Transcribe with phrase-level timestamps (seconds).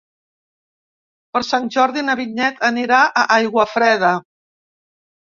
[1.37, 4.15] Per Sant Jordi na Vinyet anirà a Aiguafreda.